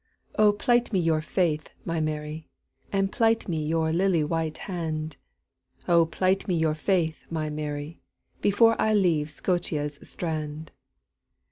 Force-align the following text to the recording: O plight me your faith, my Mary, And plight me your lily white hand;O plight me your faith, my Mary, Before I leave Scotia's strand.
O 0.33 0.51
plight 0.51 0.91
me 0.91 0.99
your 0.99 1.21
faith, 1.21 1.75
my 1.85 1.99
Mary, 1.99 2.47
And 2.91 3.11
plight 3.11 3.47
me 3.47 3.63
your 3.63 3.91
lily 3.93 4.23
white 4.23 4.57
hand;O 4.65 6.07
plight 6.07 6.47
me 6.47 6.55
your 6.57 6.73
faith, 6.73 7.27
my 7.29 7.51
Mary, 7.51 8.01
Before 8.41 8.75
I 8.81 8.95
leave 8.95 9.29
Scotia's 9.29 9.99
strand. 10.01 10.71